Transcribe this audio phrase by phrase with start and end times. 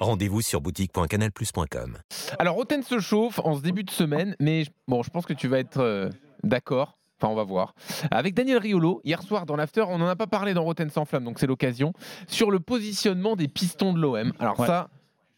[0.00, 1.98] Rendez-vous sur boutique.canalplus.com.
[2.38, 5.46] Alors, Roten se chauffe en ce début de semaine, mais bon, je pense que tu
[5.46, 6.08] vas être euh,
[6.42, 6.96] d'accord.
[7.20, 7.74] Enfin, on va voir.
[8.10, 11.04] Avec Daniel Riolo, hier soir dans l'after, on n'en a pas parlé dans Roten sans
[11.04, 11.92] flamme, donc c'est l'occasion,
[12.28, 14.32] sur le positionnement des pistons de l'OM.
[14.38, 14.88] Alors ça,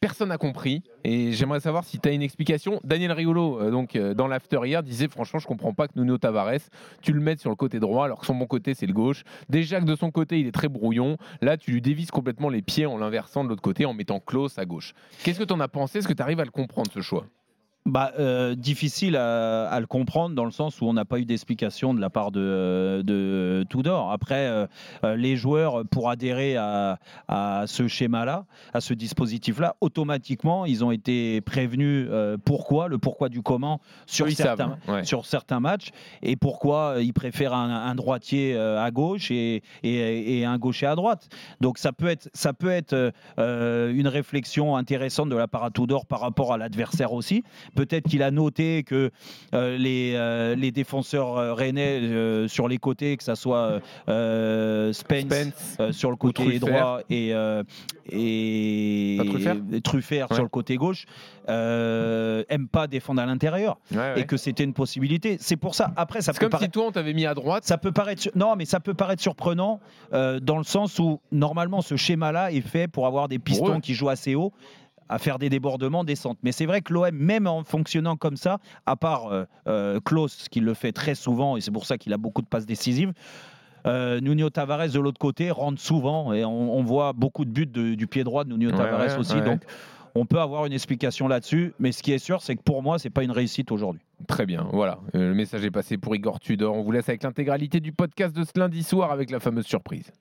[0.03, 2.81] personne n'a compris, et j'aimerais savoir si tu as une explication.
[2.83, 6.19] Daniel Riolo, euh, donc euh, dans l'after hier, disait franchement, je comprends pas que Nuno
[6.19, 6.59] Tavares,
[7.03, 9.23] tu le mettes sur le côté droit, alors que son bon côté, c'est le gauche.
[9.49, 11.19] Déjà que de son côté, il est très brouillon.
[11.41, 14.59] Là, tu lui dévises complètement les pieds en l'inversant de l'autre côté, en mettant Klaus
[14.59, 14.93] à gauche.
[15.23, 16.01] Qu'est-ce que tu en as pensé?
[16.01, 17.25] Est-ce que tu arrives à le comprendre, ce choix?
[17.85, 21.25] Bah, euh, difficile à, à le comprendre dans le sens où on n'a pas eu
[21.25, 24.13] d'explication de la part de, de Tudor.
[24.13, 24.67] Après, euh,
[25.05, 30.91] euh, les joueurs, pour adhérer à, à ce schéma-là, à ce dispositif-là, automatiquement, ils ont
[30.93, 35.05] été prévenus euh, pourquoi, le pourquoi du comment sur, Ils certains, savent, ouais.
[35.05, 35.91] sur certains matchs
[36.23, 40.87] et pourquoi ils préfèrent un, un droitier euh, à gauche et, et, et un gaucher
[40.87, 41.29] à droite.
[41.61, 45.73] Donc ça peut être, ça peut être euh, une réflexion intéressante de la part de
[45.73, 47.43] Tudor par rapport à l'adversaire aussi.
[47.75, 49.11] Peut-être qu'il a noté que
[49.55, 55.93] euh, les, euh, les défenseurs euh, rennais sur les côtés, que ça soit Spence, Spence
[55.93, 57.33] sur le côté droit et,
[58.11, 59.19] et
[59.83, 60.35] Truffert Ouais.
[60.37, 61.07] sur le côté gauche,
[61.49, 63.79] euh, aime pas défendre à l'intérieur
[64.17, 65.37] et que c'était une possibilité.
[65.41, 65.93] C'est pour ça.
[65.97, 67.65] Après, ça peut comme paraître si toi, on t'avait mis à droite.
[67.65, 69.81] ça peut paraître non mais ça peut paraître surprenant
[70.13, 73.81] euh, dans le sens où normalement ce schéma là est fait pour avoir des pistons
[73.81, 74.53] qui jouent assez haut
[75.13, 78.59] à faire des débordements descentes mais c'est vrai que l'OM même en fonctionnant comme ça
[78.87, 82.13] à part euh, euh, Klaus qui le fait très souvent et c'est pour ça qu'il
[82.13, 83.13] a beaucoup de passes décisives
[83.87, 87.67] euh, Nuno Tavares de l'autre côté rentre souvent et on, on voit beaucoup de buts
[87.67, 89.41] de- du pied droit de Nuno Ouais, Tavares ouais, aussi ouais.
[89.45, 89.63] donc
[90.15, 92.99] on peut avoir une explication là-dessus mais ce qui est sûr c'est que pour moi
[92.99, 95.01] c'est pas une réussite aujourd'hui Très bien, voilà.
[95.17, 96.77] Euh, le message est passé pour Igor Tudor.
[96.77, 100.13] On vous laisse avec l'intégralité du podcast de ce lundi soir avec la fameuse surprise.